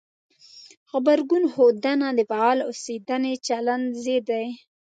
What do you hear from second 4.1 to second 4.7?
دی.